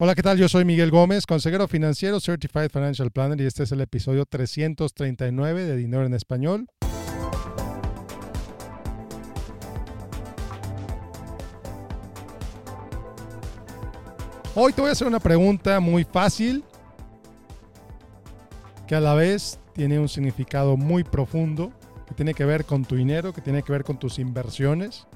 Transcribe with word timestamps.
Hola, 0.00 0.14
¿qué 0.14 0.22
tal? 0.22 0.38
Yo 0.38 0.48
soy 0.48 0.64
Miguel 0.64 0.92
Gómez, 0.92 1.26
consejero 1.26 1.66
financiero 1.66 2.20
Certified 2.20 2.70
Financial 2.70 3.10
Planner 3.10 3.40
y 3.40 3.46
este 3.46 3.64
es 3.64 3.72
el 3.72 3.80
episodio 3.80 4.26
339 4.26 5.64
de 5.64 5.76
Dinero 5.76 6.06
en 6.06 6.14
Español. 6.14 6.68
Hoy 14.54 14.72
te 14.72 14.80
voy 14.80 14.90
a 14.90 14.92
hacer 14.92 15.08
una 15.08 15.18
pregunta 15.18 15.80
muy 15.80 16.04
fácil 16.04 16.62
que 18.86 18.94
a 18.94 19.00
la 19.00 19.14
vez 19.14 19.58
tiene 19.72 19.98
un 19.98 20.08
significado 20.08 20.76
muy 20.76 21.02
profundo, 21.02 21.72
que 22.06 22.14
tiene 22.14 22.34
que 22.34 22.44
ver 22.44 22.66
con 22.66 22.84
tu 22.84 22.94
dinero, 22.94 23.32
que 23.32 23.40
tiene 23.40 23.64
que 23.64 23.72
ver 23.72 23.82
con 23.82 23.98
tus 23.98 24.20
inversiones, 24.20 25.08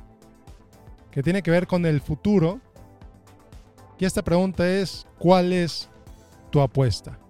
que 1.12 1.22
tiene 1.22 1.44
que 1.44 1.52
ver 1.52 1.68
con 1.68 1.86
el 1.86 2.00
futuro 2.00 2.60
y 4.02 4.04
esta 4.04 4.24
pregunta 4.24 4.68
es, 4.68 5.06
¿cuál 5.16 5.52
es 5.52 5.88
tu 6.50 6.60
apuesta? 6.60 7.20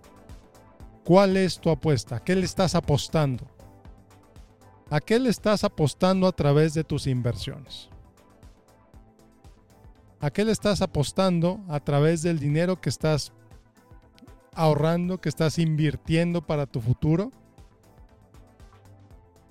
¿Cuál 1.05 1.37
es 1.37 1.61
tu 1.61 1.69
apuesta? 1.69 2.17
¿A 2.17 2.25
qué 2.25 2.35
le 2.35 2.47
estás 2.47 2.75
apostando? 2.75 3.47
¿A 4.89 4.99
qué 4.99 5.19
le 5.19 5.29
estás 5.29 5.65
apostando 5.65 6.27
a 6.27 6.33
través 6.33 6.73
de 6.73 6.83
tus 6.83 7.07
inversiones? 7.07 7.91
¿A 10.19 10.31
qué 10.31 10.47
le 10.47 10.53
estás 10.53 10.81
apostando 10.81 11.61
a 11.69 11.79
través 11.79 12.23
del 12.23 12.39
dinero 12.39 12.81
que 12.81 12.89
estás 12.89 13.35
ahorrando, 14.55 15.21
que 15.21 15.29
estás 15.29 15.59
invirtiendo 15.59 16.41
para 16.41 16.65
tu 16.65 16.81
futuro? 16.81 17.33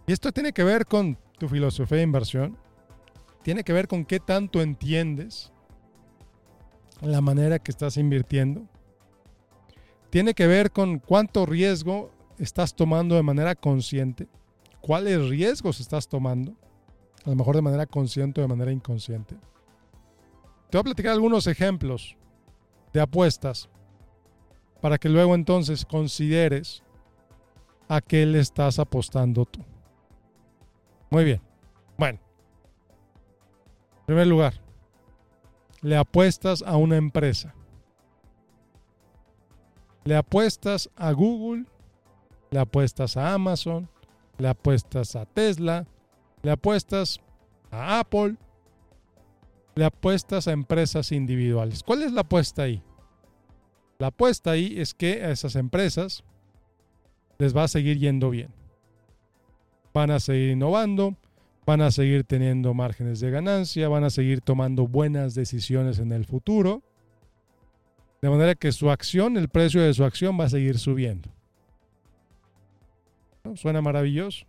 Y 0.07 0.13
esto 0.13 0.31
tiene 0.31 0.53
que 0.53 0.63
ver 0.63 0.87
con 0.87 1.19
tu 1.37 1.47
filosofía 1.47 1.97
de 1.97 2.03
inversión, 2.03 2.57
tiene 3.43 3.63
que 3.63 3.73
ver 3.73 3.87
con 3.87 4.05
qué 4.05 4.19
tanto 4.19 4.63
entiendes 4.63 5.51
la 7.07 7.21
manera 7.21 7.59
que 7.59 7.71
estás 7.71 7.97
invirtiendo. 7.97 8.67
Tiene 10.09 10.33
que 10.33 10.47
ver 10.47 10.71
con 10.71 10.99
cuánto 10.99 11.45
riesgo 11.45 12.11
estás 12.37 12.75
tomando 12.75 13.15
de 13.15 13.23
manera 13.23 13.55
consciente, 13.55 14.27
cuáles 14.81 15.29
riesgos 15.29 15.79
estás 15.79 16.07
tomando, 16.07 16.55
a 17.25 17.29
lo 17.29 17.35
mejor 17.35 17.55
de 17.55 17.61
manera 17.61 17.85
consciente 17.85 18.41
o 18.41 18.43
de 18.43 18.47
manera 18.47 18.71
inconsciente. 18.71 19.35
Te 20.69 20.77
voy 20.77 20.81
a 20.81 20.83
platicar 20.83 21.13
algunos 21.13 21.47
ejemplos 21.47 22.17
de 22.93 23.01
apuestas 23.01 23.69
para 24.81 24.97
que 24.97 25.09
luego 25.09 25.35
entonces 25.35 25.85
consideres 25.85 26.83
a 27.87 28.01
qué 28.01 28.25
le 28.25 28.39
estás 28.39 28.79
apostando 28.79 29.45
tú. 29.45 29.59
Muy 31.09 31.25
bien. 31.25 31.41
Bueno. 31.97 32.19
En 33.99 34.05
primer 34.05 34.27
lugar, 34.27 34.53
le 35.81 35.97
apuestas 35.97 36.61
a 36.61 36.77
una 36.77 36.97
empresa. 36.97 37.53
Le 40.03 40.15
apuestas 40.15 40.89
a 40.95 41.11
Google, 41.11 41.65
le 42.51 42.59
apuestas 42.59 43.17
a 43.17 43.33
Amazon, 43.33 43.89
le 44.37 44.47
apuestas 44.47 45.15
a 45.15 45.25
Tesla, 45.25 45.87
le 46.41 46.51
apuestas 46.51 47.19
a 47.69 47.99
Apple, 47.99 48.35
le 49.75 49.85
apuestas 49.85 50.47
a 50.47 50.51
empresas 50.51 51.11
individuales. 51.11 51.83
¿Cuál 51.83 52.03
es 52.03 52.11
la 52.11 52.21
apuesta 52.21 52.63
ahí? 52.63 52.83
La 53.99 54.07
apuesta 54.07 54.51
ahí 54.51 54.79
es 54.79 54.93
que 54.93 55.23
a 55.23 55.31
esas 55.31 55.55
empresas 55.55 56.23
les 57.37 57.55
va 57.55 57.63
a 57.63 57.67
seguir 57.67 57.99
yendo 57.99 58.29
bien. 58.29 58.53
Van 59.93 60.09
a 60.09 60.19
seguir 60.19 60.51
innovando, 60.51 61.15
van 61.65 61.81
a 61.81 61.91
seguir 61.91 62.23
teniendo 62.23 62.73
márgenes 62.73 63.19
de 63.19 63.31
ganancia, 63.31 63.87
van 63.87 64.03
a 64.03 64.09
seguir 64.09 64.41
tomando 64.41 64.87
buenas 64.87 65.35
decisiones 65.35 65.99
en 65.99 66.11
el 66.11 66.25
futuro, 66.25 66.81
de 68.21 68.29
manera 68.29 68.55
que 68.55 68.71
su 68.71 68.89
acción, 68.91 69.37
el 69.37 69.49
precio 69.49 69.81
de 69.81 69.93
su 69.93 70.03
acción 70.03 70.39
va 70.39 70.45
a 70.45 70.49
seguir 70.49 70.77
subiendo. 70.77 71.29
Suena 73.55 73.81
maravilloso, 73.81 74.45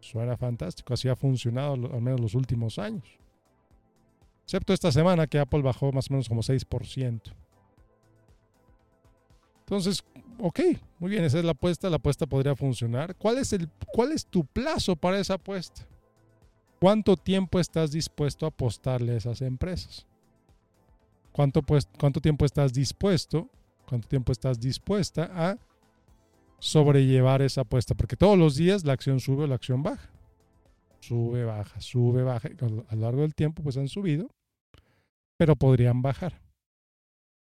suena 0.00 0.36
fantástico, 0.36 0.94
así 0.94 1.08
ha 1.08 1.16
funcionado 1.16 1.74
al 1.74 2.00
menos 2.00 2.20
los 2.20 2.34
últimos 2.34 2.78
años. 2.78 3.04
Excepto 4.44 4.72
esta 4.72 4.92
semana 4.92 5.26
que 5.26 5.38
Apple 5.38 5.62
bajó 5.62 5.92
más 5.92 6.10
o 6.10 6.14
menos 6.14 6.28
como 6.28 6.42
6%. 6.42 7.20
Entonces, 9.60 10.04
ok, 10.38 10.60
muy 10.98 11.10
bien, 11.10 11.24
esa 11.24 11.38
es 11.38 11.44
la 11.44 11.52
apuesta, 11.52 11.88
la 11.88 11.96
apuesta 11.96 12.26
podría 12.26 12.56
funcionar. 12.56 13.14
¿Cuál 13.14 13.38
es, 13.38 13.52
el, 13.52 13.68
cuál 13.92 14.10
es 14.12 14.26
tu 14.26 14.44
plazo 14.44 14.96
para 14.96 15.20
esa 15.20 15.34
apuesta? 15.34 15.86
¿Cuánto 16.80 17.18
tiempo 17.18 17.60
estás 17.60 17.92
dispuesto 17.92 18.46
a 18.46 18.48
apostarle 18.48 19.12
a 19.12 19.16
esas 19.18 19.42
empresas? 19.42 20.06
¿Cuánto, 21.30 21.62
pues, 21.62 21.86
¿Cuánto 21.98 22.22
tiempo 22.22 22.46
estás 22.46 22.72
dispuesto, 22.72 23.50
cuánto 23.86 24.08
tiempo 24.08 24.32
estás 24.32 24.58
dispuesta 24.58 25.30
a 25.30 25.58
sobrellevar 26.58 27.42
esa 27.42 27.60
apuesta? 27.62 27.94
Porque 27.94 28.16
todos 28.16 28.38
los 28.38 28.56
días 28.56 28.84
la 28.84 28.94
acción 28.94 29.20
sube 29.20 29.44
o 29.44 29.46
la 29.46 29.56
acción 29.56 29.82
baja. 29.82 30.08
Sube, 31.00 31.44
baja, 31.44 31.78
sube, 31.82 32.22
baja. 32.22 32.48
A 32.88 32.94
lo 32.94 33.00
largo 33.02 33.20
del 33.20 33.34
tiempo 33.34 33.62
pues 33.62 33.76
han 33.76 33.88
subido, 33.88 34.30
pero 35.36 35.56
podrían 35.56 36.00
bajar. 36.00 36.40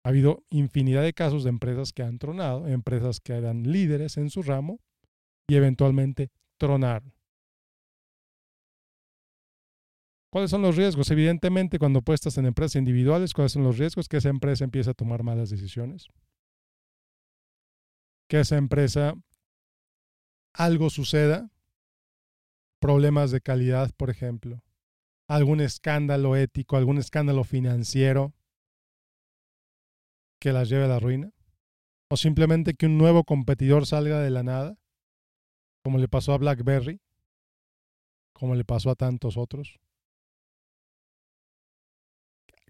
Ha 0.04 0.10
habido 0.10 0.44
infinidad 0.50 1.04
de 1.04 1.14
casos 1.14 1.46
de 1.46 1.52
empresas 1.52 1.94
que 1.94 2.04
han 2.04 2.20
tronado, 2.20 2.68
empresas 2.68 3.22
que 3.22 3.32
eran 3.32 3.64
líderes 3.64 4.18
en 4.18 4.30
su 4.30 4.44
ramo 4.44 4.82
y 5.48 5.56
eventualmente 5.56 6.32
tronaron. 6.58 7.14
¿Cuáles 10.32 10.50
son 10.50 10.62
los 10.62 10.78
riesgos? 10.78 11.12
Evidentemente, 11.12 11.78
cuando 11.78 12.00
apuestas 12.00 12.38
en 12.38 12.46
empresas 12.46 12.78
individuales, 12.78 13.34
¿cuáles 13.34 13.52
son 13.52 13.64
los 13.64 13.78
riesgos? 13.78 14.08
Que 14.08 14.18
esa 14.18 14.30
empresa 14.30 14.64
empiece 14.64 14.90
a 14.90 14.94
tomar 14.94 15.24
malas 15.24 15.50
decisiones. 15.50 16.08
Que 18.30 18.40
esa 18.40 18.56
empresa 18.56 19.14
algo 20.54 20.90
suceda, 20.90 21.52
problemas 22.80 23.32
de 23.32 23.42
calidad, 23.42 23.92
por 23.98 24.10
ejemplo, 24.10 24.64
algún 25.28 25.60
escándalo 25.60 26.38
ético, 26.38 26.78
algún 26.78 26.98
escándalo 26.98 27.44
financiero. 27.44 28.34
Que 30.40 30.54
las 30.54 30.70
lleve 30.70 30.86
a 30.86 30.88
la 30.88 31.00
ruina, 31.00 31.34
o 32.10 32.16
simplemente 32.16 32.74
que 32.74 32.86
un 32.86 32.98
nuevo 32.98 33.26
competidor 33.26 33.86
salga 33.86 34.22
de 34.22 34.30
la 34.30 34.44
nada, 34.44 34.78
como 35.84 35.98
le 35.98 36.08
pasó 36.08 36.32
a 36.32 36.38
BlackBerry, 36.38 37.02
como 38.32 38.56
le 38.56 38.64
pasó 38.64 38.92
a 38.92 38.96
tantos 38.96 39.36
otros 39.36 39.82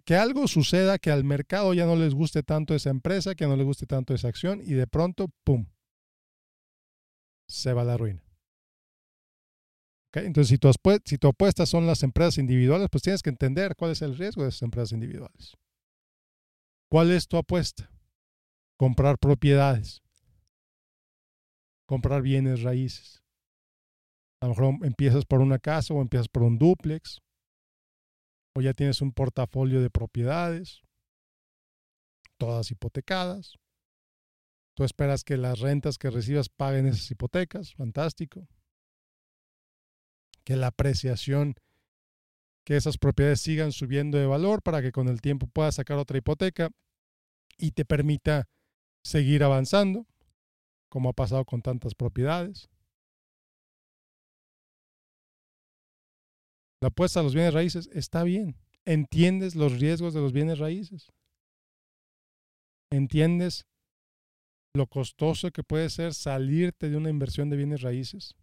que 0.01 0.15
algo 0.15 0.47
suceda 0.47 0.99
que 0.99 1.11
al 1.11 1.23
mercado 1.23 1.73
ya 1.73 1.85
no 1.85 1.95
les 1.95 2.13
guste 2.13 2.43
tanto 2.43 2.75
esa 2.75 2.89
empresa, 2.89 3.35
que 3.35 3.47
no 3.47 3.55
les 3.55 3.65
guste 3.65 3.85
tanto 3.85 4.13
esa 4.13 4.27
acción 4.27 4.61
y 4.61 4.73
de 4.73 4.87
pronto, 4.87 5.29
¡pum!, 5.43 5.65
se 7.47 7.73
va 7.73 7.81
a 7.81 7.85
la 7.85 7.97
ruina. 7.97 8.23
Entonces, 10.13 10.49
si 10.49 10.57
tu, 10.57 10.69
si 11.05 11.17
tu 11.17 11.27
apuesta 11.27 11.65
son 11.65 11.87
las 11.87 12.03
empresas 12.03 12.37
individuales, 12.37 12.89
pues 12.91 13.03
tienes 13.03 13.21
que 13.21 13.29
entender 13.29 13.75
cuál 13.75 13.91
es 13.91 14.01
el 14.01 14.17
riesgo 14.17 14.43
de 14.43 14.49
esas 14.49 14.63
empresas 14.63 14.91
individuales. 14.91 15.55
¿Cuál 16.89 17.11
es 17.11 17.27
tu 17.27 17.37
apuesta? 17.37 17.89
Comprar 18.77 19.17
propiedades, 19.17 20.01
comprar 21.85 22.21
bienes 22.21 22.61
raíces. 22.63 23.23
A 24.41 24.47
lo 24.47 24.55
mejor 24.55 24.85
empiezas 24.85 25.23
por 25.25 25.39
una 25.39 25.59
casa 25.59 25.93
o 25.93 26.01
empiezas 26.01 26.27
por 26.27 26.43
un 26.43 26.57
duplex 26.57 27.21
o 28.53 28.61
ya 28.61 28.73
tienes 28.73 29.01
un 29.01 29.11
portafolio 29.11 29.81
de 29.81 29.89
propiedades, 29.89 30.81
todas 32.37 32.71
hipotecadas. 32.71 33.55
Tú 34.75 34.83
esperas 34.83 35.23
que 35.23 35.37
las 35.37 35.59
rentas 35.59 35.97
que 35.97 36.09
recibas 36.09 36.49
paguen 36.49 36.87
esas 36.87 37.09
hipotecas, 37.11 37.75
fantástico. 37.75 38.47
Que 40.43 40.55
la 40.55 40.67
apreciación, 40.67 41.53
que 42.65 42.77
esas 42.77 42.97
propiedades 42.97 43.41
sigan 43.41 43.71
subiendo 43.71 44.17
de 44.17 44.25
valor 44.25 44.63
para 44.63 44.81
que 44.81 44.91
con 44.91 45.07
el 45.07 45.21
tiempo 45.21 45.45
puedas 45.45 45.75
sacar 45.75 45.97
otra 45.97 46.17
hipoteca 46.17 46.71
y 47.57 47.73
te 47.73 47.85
permita 47.85 48.49
seguir 49.03 49.43
avanzando, 49.43 50.07
como 50.89 51.09
ha 51.09 51.13
pasado 51.13 51.45
con 51.45 51.61
tantas 51.61 51.93
propiedades. 51.93 52.70
La 56.81 56.87
apuesta 56.87 57.19
a 57.19 57.23
los 57.23 57.35
bienes 57.35 57.53
raíces 57.53 57.89
está 57.93 58.23
bien. 58.23 58.55
Entiendes 58.85 59.55
los 59.55 59.79
riesgos 59.79 60.13
de 60.13 60.21
los 60.21 60.33
bienes 60.33 60.57
raíces. 60.57 61.11
Entiendes 62.91 63.67
lo 64.75 64.87
costoso 64.87 65.51
que 65.51 65.63
puede 65.63 65.89
ser 65.89 66.13
salirte 66.13 66.89
de 66.89 66.97
una 66.97 67.09
inversión 67.09 67.49
de 67.49 67.57
bienes 67.57 67.81
raíces. 67.81 68.35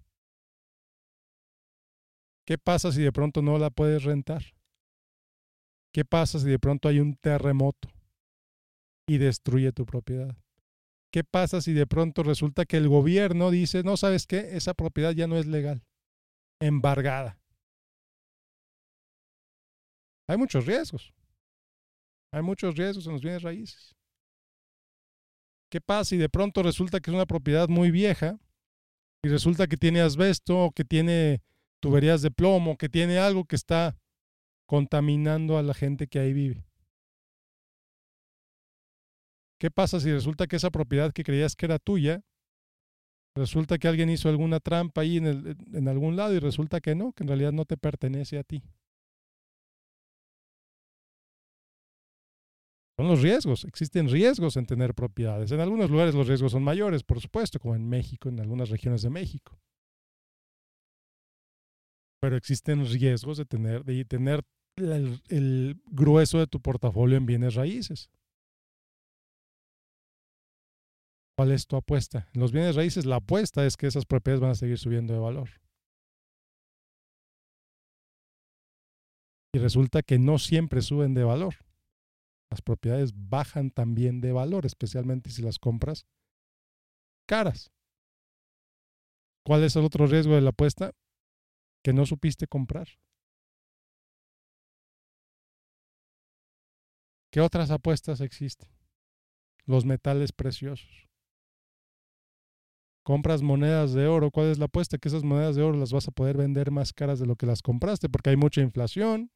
¿Qué 2.47 2.57
pasa 2.59 2.93
si 2.93 3.03
de 3.03 3.13
pronto 3.13 3.43
no 3.43 3.59
la 3.59 3.71
puedes 3.71 4.05
rentar? 4.05 4.43
¿Qué 5.93 6.05
pasa 6.05 6.39
si 6.39 6.49
de 6.49 6.59
pronto 6.59 6.89
hay 6.89 7.01
un 7.01 7.17
terremoto 7.17 7.89
y 9.09 9.19
destruye 9.19 9.73
tu 9.73 9.85
propiedad? 9.85 10.37
¿Qué 11.13 11.25
pasa 11.25 11.61
si 11.61 11.73
de 11.73 11.87
pronto 11.87 12.23
resulta 12.23 12.67
que 12.67 12.77
el 12.77 12.89
gobierno 12.89 13.51
dice, 13.51 13.83
no 13.83 13.97
sabes 13.97 14.27
qué, 14.27 14.57
esa 14.57 14.75
propiedad 14.75 15.13
ya 15.13 15.27
no 15.27 15.37
es 15.37 15.47
legal, 15.47 15.83
embargada? 16.61 17.39
Hay 20.29 20.37
muchos 20.37 20.67
riesgos. 20.67 21.13
Hay 22.33 22.43
muchos 22.43 22.77
riesgos 22.77 23.07
en 23.07 23.15
los 23.15 23.23
bienes 23.23 23.43
raíces. 23.43 23.97
¿Qué 25.71 25.81
pasa 25.81 26.05
si 26.05 26.17
de 26.19 26.29
pronto 26.29 26.63
resulta 26.63 27.01
que 27.01 27.11
es 27.11 27.15
una 27.15 27.27
propiedad 27.27 27.69
muy 27.69 27.91
vieja 27.91 28.39
y 29.23 29.29
resulta 29.29 29.67
que 29.67 29.77
tiene 29.77 30.01
asbesto, 30.01 30.71
que 30.75 30.85
tiene 30.85 31.43
tuberías 31.81 32.23
de 32.23 32.31
plomo, 32.31 32.77
que 32.77 32.89
tiene 32.89 33.19
algo 33.19 33.45
que 33.45 33.57
está 33.57 33.99
contaminando 34.67 35.59
a 35.59 35.63
la 35.63 35.75
gente 35.75 36.07
que 36.07 36.19
ahí 36.19 36.33
vive? 36.33 36.65
¿Qué 39.59 39.71
pasa 39.71 39.99
si 39.99 40.13
resulta 40.13 40.47
que 40.47 40.57
esa 40.57 40.71
propiedad 40.71 41.13
que 41.13 41.25
creías 41.25 41.57
que 41.57 41.67
era 41.67 41.79
tuya, 41.79 42.23
resulta 43.35 43.79
que 43.79 43.89
alguien 43.89 44.09
hizo 44.11 44.29
alguna 44.29 44.61
trampa 44.61 45.01
ahí 45.01 45.17
en, 45.17 45.27
el, 45.27 45.57
en 45.73 45.89
algún 45.89 46.17
lado 46.17 46.35
y 46.35 46.39
resulta 46.39 46.81
que 46.81 46.95
no, 46.95 47.13
que 47.13 47.25
en 47.25 47.29
realidad 47.29 47.53
no 47.53 47.65
te 47.65 47.77
pertenece 47.77 48.39
a 48.39 48.45
ti? 48.45 48.63
Son 52.99 53.07
los 53.07 53.23
riesgos. 53.23 53.65
Existen 53.65 54.09
riesgos 54.09 54.57
en 54.57 54.67
tener 54.67 54.93
propiedades. 54.93 55.53
En 55.53 55.61
algunos 55.61 55.89
lugares 55.89 56.17
los 56.17 56.27
riesgos 56.27 56.51
son 56.51 56.65
mayores, 56.65 57.05
por 57.05 57.21
supuesto, 57.21 57.61
como 57.61 57.77
en 57.77 57.89
México, 57.89 58.29
en 58.29 58.41
algunas 58.41 58.71
regiones 58.71 59.03
de 59.03 59.11
México. 59.11 59.57
Pero 62.21 62.37
existen 62.37 62.85
riesgos 62.85 63.39
de 63.39 63.45
tener, 63.45 63.85
de 63.85 64.05
tener 64.05 64.43
el, 64.75 65.23
el 65.29 65.81
grueso 65.87 66.41
de 66.41 66.49
tu 66.49 66.61
portafolio 66.61 67.17
en 67.17 67.27
bienes 67.27 67.55
raíces. 67.55 68.11
¿Cuál 71.37 71.53
es 71.53 71.69
tu 71.69 71.77
apuesta? 71.77 72.29
En 72.35 72.41
los 72.41 72.51
bienes 72.51 72.75
raíces 72.75 73.07
la 73.07 73.17
apuesta 73.17 73.65
es 73.65 73.77
que 73.77 73.87
esas 73.87 74.07
propiedades 74.07 74.41
van 74.41 74.51
a 74.51 74.57
seguir 74.57 74.77
subiendo 74.77 75.13
de 75.13 75.21
valor. 75.21 75.51
Y 79.55 79.61
resulta 79.61 80.03
que 80.03 80.19
no 80.19 80.41
siempre 80.41 80.83
suben 80.83 81.15
de 81.15 81.23
valor 81.23 81.68
las 82.51 82.63
propiedades 82.63 83.13
bajan 83.15 83.71
también 83.71 84.21
de 84.21 84.33
valor, 84.33 84.67
especialmente 84.67 85.31
si 85.31 85.43
las 85.43 85.59
compras 85.59 86.07
caras. 87.27 87.71
¿Cuál 89.45 89.65
es 89.65 89.77
el 89.77 89.85
otro 89.85 90.07
riesgo 90.07 90.35
de 90.35 90.41
la 90.41 90.51
apuesta? 90.51 90.93
Que 91.83 91.93
no 91.93 92.07
supiste 92.07 92.47
comprar. 92.47 92.89
¿Qué 97.31 97.41
otras 97.41 97.71
apuestas 97.71 98.21
existen? 98.21 98.71
Los 99.67 99.85
metales 99.85 100.33
preciosos. 100.33 101.09
Compras 103.05 103.43
monedas 103.43 103.93
de 103.93 104.07
oro. 104.07 104.31
¿Cuál 104.31 104.49
es 104.49 104.59
la 104.59 104.67
apuesta? 104.67 104.99
Que 104.99 105.09
esas 105.09 105.25
monedas 105.25 105.57
de 105.57 105.63
oro 105.63 105.79
las 105.79 105.93
vas 105.93 106.09
a 106.09 106.11
poder 106.11 106.37
vender 106.37 106.71
más 106.71 106.93
caras 106.93 107.19
de 107.19 107.27
lo 107.27 107.37
que 107.37 107.47
las 107.47 107.63
compraste 107.63 108.09
porque 108.09 108.31
hay 108.31 108.37
mucha 108.37 108.61
inflación, 108.61 109.31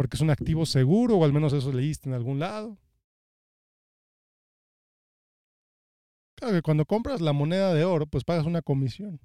porque 0.00 0.16
es 0.16 0.22
un 0.22 0.30
activo 0.30 0.64
seguro, 0.64 1.18
o 1.18 1.24
al 1.26 1.32
menos 1.34 1.52
eso 1.52 1.70
leíste 1.70 2.08
en 2.08 2.14
algún 2.14 2.38
lado. 2.38 2.78
Claro 6.36 6.54
que 6.54 6.62
cuando 6.62 6.86
compras 6.86 7.20
la 7.20 7.34
moneda 7.34 7.74
de 7.74 7.84
oro, 7.84 8.06
pues 8.06 8.24
pagas 8.24 8.46
una 8.46 8.62
comisión. 8.62 9.20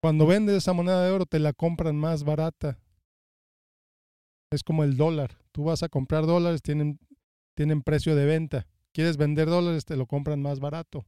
Cuando 0.00 0.28
vendes 0.28 0.58
esa 0.58 0.72
moneda 0.72 1.04
de 1.04 1.10
oro, 1.10 1.26
te 1.26 1.40
la 1.40 1.54
compran 1.54 1.96
más 1.96 2.22
barata. 2.22 2.78
Es 4.52 4.62
como 4.62 4.84
el 4.84 4.96
dólar. 4.96 5.36
Tú 5.50 5.64
vas 5.64 5.82
a 5.82 5.88
comprar 5.88 6.24
dólares, 6.24 6.62
tienen, 6.62 7.00
tienen 7.56 7.82
precio 7.82 8.14
de 8.14 8.26
venta. 8.26 8.68
Quieres 8.92 9.16
vender 9.16 9.48
dólares, 9.48 9.84
te 9.86 9.96
lo 9.96 10.06
compran 10.06 10.40
más 10.40 10.60
barato. 10.60 11.04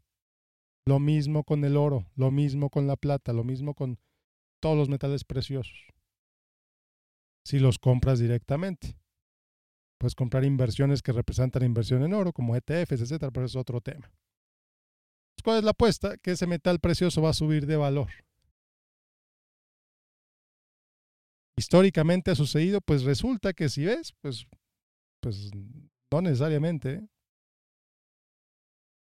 Lo 0.86 0.98
mismo 0.98 1.44
con 1.44 1.64
el 1.64 1.76
oro, 1.76 2.10
lo 2.16 2.32
mismo 2.32 2.68
con 2.68 2.88
la 2.88 2.96
plata, 2.96 3.32
lo 3.32 3.44
mismo 3.44 3.74
con 3.74 4.00
todos 4.58 4.76
los 4.76 4.88
metales 4.88 5.22
preciosos 5.22 5.97
si 7.48 7.58
los 7.58 7.78
compras 7.78 8.18
directamente. 8.18 8.94
Puedes 9.98 10.14
comprar 10.14 10.44
inversiones 10.44 11.00
que 11.00 11.12
representan 11.12 11.64
inversión 11.64 12.02
en 12.02 12.12
oro, 12.12 12.30
como 12.30 12.54
ETFs, 12.54 13.00
etcétera, 13.00 13.30
pero 13.30 13.46
es 13.46 13.56
otro 13.56 13.80
tema. 13.80 14.12
¿Cuál 15.42 15.58
es 15.58 15.64
la 15.64 15.70
apuesta? 15.70 16.18
Que 16.18 16.32
ese 16.32 16.46
metal 16.46 16.78
precioso 16.78 17.22
va 17.22 17.30
a 17.30 17.32
subir 17.32 17.64
de 17.64 17.76
valor. 17.76 18.10
Históricamente 21.56 22.30
ha 22.30 22.34
sucedido, 22.34 22.82
pues 22.82 23.04
resulta 23.04 23.54
que 23.54 23.70
si 23.70 23.86
ves, 23.86 24.12
pues, 24.20 24.46
pues 25.20 25.50
no 26.12 26.20
necesariamente. 26.20 26.92
¿eh? 26.92 27.08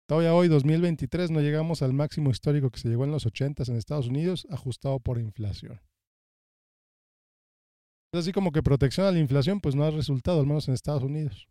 Todavía 0.06 0.34
hoy, 0.34 0.48
2023, 0.48 1.30
no 1.30 1.40
llegamos 1.40 1.80
al 1.80 1.94
máximo 1.94 2.30
histórico 2.30 2.70
que 2.70 2.80
se 2.80 2.88
llegó 2.90 3.04
en 3.04 3.12
los 3.12 3.24
80 3.24 3.64
en 3.66 3.76
Estados 3.76 4.08
Unidos, 4.08 4.46
ajustado 4.50 5.00
por 5.00 5.18
inflación 5.18 5.80
así 8.18 8.32
como 8.32 8.52
que 8.52 8.62
protección 8.62 9.06
a 9.06 9.12
la 9.12 9.18
inflación, 9.18 9.60
pues 9.60 9.74
no 9.74 9.84
ha 9.84 9.90
resultado, 9.90 10.40
al 10.40 10.46
menos 10.46 10.68
en 10.68 10.74
Estados 10.74 11.02
Unidos. 11.02 11.48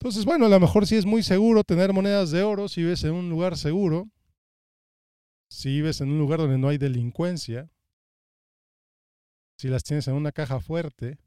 Entonces, 0.00 0.24
bueno, 0.24 0.46
a 0.46 0.48
lo 0.48 0.58
mejor 0.58 0.86
sí 0.86 0.96
es 0.96 1.04
muy 1.04 1.22
seguro 1.22 1.62
tener 1.62 1.92
monedas 1.92 2.30
de 2.30 2.42
oro 2.42 2.68
si 2.68 2.82
vives 2.82 3.04
en 3.04 3.12
un 3.12 3.28
lugar 3.28 3.58
seguro, 3.58 4.08
si 5.50 5.68
vives 5.68 6.00
en 6.00 6.10
un 6.10 6.18
lugar 6.18 6.38
donde 6.38 6.56
no 6.56 6.68
hay 6.68 6.78
delincuencia, 6.78 7.70
si 9.58 9.68
las 9.68 9.82
tienes 9.82 10.08
en 10.08 10.14
una 10.14 10.32
caja 10.32 10.58
fuerte. 10.60 11.18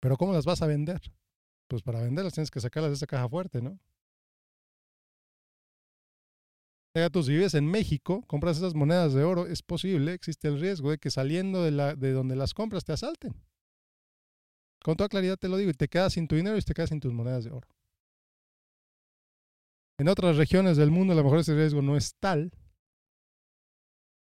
Pero 0.00 0.16
¿cómo 0.16 0.32
las 0.32 0.44
vas 0.44 0.62
a 0.62 0.66
vender? 0.66 1.00
Pues 1.68 1.82
para 1.82 2.02
venderlas 2.02 2.34
tienes 2.34 2.50
que 2.50 2.60
sacarlas 2.60 2.90
de 2.90 2.96
esa 2.96 3.06
caja 3.06 3.28
fuerte, 3.28 3.62
¿no? 3.62 3.78
Si 6.94 7.32
vives 7.32 7.54
en 7.54 7.66
México, 7.66 8.22
compras 8.26 8.58
esas 8.58 8.74
monedas 8.74 9.14
de 9.14 9.24
oro, 9.24 9.46
es 9.46 9.62
posible, 9.62 10.12
existe 10.12 10.46
el 10.46 10.60
riesgo 10.60 10.90
de 10.90 10.98
que 10.98 11.10
saliendo 11.10 11.62
de, 11.62 11.96
de 11.96 12.12
donde 12.12 12.36
las 12.36 12.54
compras 12.54 12.84
te 12.84 12.92
asalten. 12.92 13.34
Con 14.82 14.96
toda 14.96 15.08
claridad 15.08 15.36
te 15.36 15.48
lo 15.48 15.56
digo, 15.56 15.70
y 15.70 15.74
te 15.74 15.88
quedas 15.88 16.12
sin 16.12 16.28
tu 16.28 16.36
dinero 16.36 16.56
y 16.56 16.62
te 16.62 16.74
quedas 16.74 16.90
sin 16.90 17.00
tus 17.00 17.12
monedas 17.12 17.44
de 17.44 17.50
oro. 17.50 17.68
En 19.98 20.08
otras 20.08 20.36
regiones 20.36 20.76
del 20.76 20.90
mundo 20.90 21.12
a 21.12 21.16
lo 21.16 21.24
mejor 21.24 21.40
ese 21.40 21.54
riesgo 21.54 21.82
no 21.82 21.96
es 21.96 22.14
tal. 22.16 22.52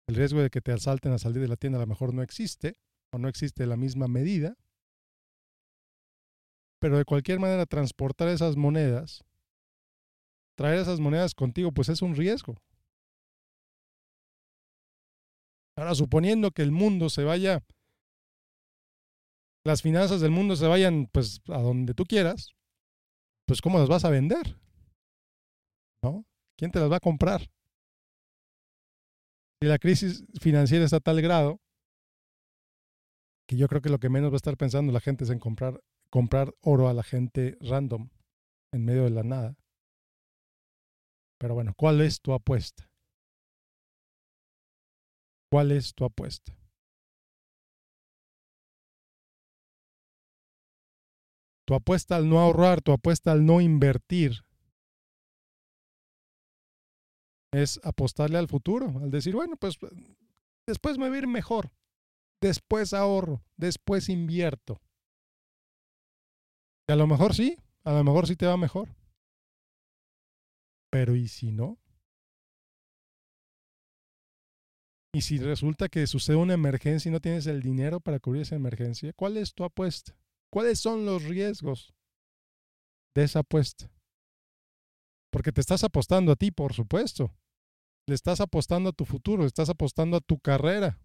El 0.08 0.16
riesgo 0.16 0.40
de 0.40 0.50
que 0.50 0.60
te 0.60 0.72
asalten 0.72 1.12
a 1.12 1.18
salir 1.18 1.40
de 1.40 1.48
la 1.48 1.56
tienda 1.56 1.78
a 1.78 1.82
lo 1.82 1.86
mejor 1.86 2.12
no 2.14 2.22
existe, 2.22 2.78
o 3.12 3.18
no 3.18 3.28
existe 3.28 3.66
la 3.66 3.76
misma 3.76 4.08
medida. 4.08 4.56
Pero 6.80 6.98
de 6.98 7.04
cualquier 7.04 7.38
manera, 7.38 7.66
transportar 7.66 8.28
esas 8.28 8.56
monedas 8.56 9.24
traer 10.56 10.80
esas 10.80 11.00
monedas 11.00 11.34
contigo, 11.34 11.72
pues 11.72 11.88
es 11.88 12.02
un 12.02 12.14
riesgo. 12.14 12.56
Ahora, 15.76 15.94
suponiendo 15.94 16.50
que 16.50 16.62
el 16.62 16.70
mundo 16.70 17.08
se 17.08 17.24
vaya, 17.24 17.64
las 19.64 19.82
finanzas 19.82 20.20
del 20.20 20.30
mundo 20.30 20.56
se 20.56 20.66
vayan 20.66 21.08
pues 21.12 21.40
a 21.48 21.60
donde 21.60 21.94
tú 21.94 22.04
quieras, 22.04 22.50
pues 23.46 23.60
¿cómo 23.60 23.78
las 23.78 23.88
vas 23.88 24.04
a 24.04 24.10
vender? 24.10 24.58
¿No? 26.04 26.24
¿Quién 26.58 26.70
te 26.70 26.80
las 26.80 26.90
va 26.90 26.96
a 26.96 27.00
comprar? 27.00 27.48
Si 29.62 29.68
la 29.68 29.78
crisis 29.78 30.24
financiera 30.40 30.84
está 30.84 30.96
a 30.96 31.00
tal 31.00 31.22
grado 31.22 31.60
que 33.48 33.56
yo 33.56 33.68
creo 33.68 33.80
que 33.80 33.90
lo 33.90 33.98
que 33.98 34.08
menos 34.08 34.30
va 34.30 34.34
a 34.34 34.36
estar 34.36 34.56
pensando 34.56 34.92
la 34.92 35.00
gente 35.00 35.24
es 35.24 35.30
en 35.30 35.38
comprar, 35.38 35.80
comprar 36.10 36.54
oro 36.60 36.88
a 36.88 36.94
la 36.94 37.02
gente 37.02 37.56
random 37.60 38.10
en 38.72 38.84
medio 38.84 39.04
de 39.04 39.10
la 39.10 39.22
nada. 39.22 39.56
Pero 41.42 41.54
bueno, 41.54 41.74
¿cuál 41.76 42.00
es 42.02 42.20
tu 42.20 42.32
apuesta? 42.32 42.88
¿Cuál 45.50 45.72
es 45.72 45.92
tu 45.92 46.04
apuesta? 46.04 46.56
Tu 51.66 51.74
apuesta 51.74 52.14
al 52.14 52.28
no 52.28 52.38
ahorrar, 52.38 52.80
tu 52.80 52.92
apuesta 52.92 53.32
al 53.32 53.44
no 53.44 53.60
invertir, 53.60 54.44
es 57.52 57.80
apostarle 57.82 58.38
al 58.38 58.46
futuro, 58.46 59.00
al 59.02 59.10
decir, 59.10 59.34
bueno, 59.34 59.56
pues 59.56 59.78
después 60.64 60.96
me 60.96 61.08
va 61.08 61.16
a 61.16 61.18
ir 61.18 61.26
mejor, 61.26 61.72
después 62.40 62.94
ahorro, 62.94 63.42
después 63.56 64.08
invierto. 64.08 64.80
Y 66.88 66.92
a 66.92 66.96
lo 66.96 67.08
mejor 67.08 67.34
sí, 67.34 67.58
a 67.82 67.94
lo 67.94 68.04
mejor 68.04 68.28
sí 68.28 68.36
te 68.36 68.46
va 68.46 68.56
mejor. 68.56 69.01
Pero 70.92 71.16
¿y 71.16 71.26
si 71.26 71.52
no? 71.52 71.78
Y 75.14 75.22
si 75.22 75.38
resulta 75.38 75.88
que 75.88 76.06
sucede 76.06 76.36
una 76.36 76.54
emergencia 76.54 77.08
y 77.08 77.12
no 77.12 77.20
tienes 77.20 77.46
el 77.46 77.62
dinero 77.62 78.00
para 78.00 78.20
cubrir 78.20 78.42
esa 78.42 78.56
emergencia, 78.56 79.12
¿cuál 79.14 79.38
es 79.38 79.54
tu 79.54 79.64
apuesta? 79.64 80.14
¿Cuáles 80.50 80.80
son 80.80 81.06
los 81.06 81.24
riesgos 81.24 81.94
de 83.14 83.24
esa 83.24 83.40
apuesta? 83.40 83.90
Porque 85.30 85.50
te 85.50 85.62
estás 85.62 85.82
apostando 85.82 86.32
a 86.32 86.36
ti, 86.36 86.50
por 86.50 86.74
supuesto. 86.74 87.34
Le 88.06 88.14
estás 88.14 88.40
apostando 88.40 88.90
a 88.90 88.92
tu 88.92 89.06
futuro, 89.06 89.42
le 89.42 89.48
estás 89.48 89.70
apostando 89.70 90.18
a 90.18 90.20
tu 90.20 90.40
carrera, 90.40 90.98